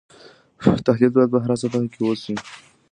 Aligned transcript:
تحلیل 0.85 1.11
باید 1.15 1.31
په 1.33 1.39
هره 1.43 1.55
سطحه 1.61 1.87
کې 1.93 2.01
وسي. 2.03 2.35